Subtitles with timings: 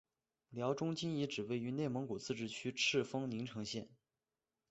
[0.49, 3.87] 辽中京遗址位于内蒙古自治区赤峰市宁城县。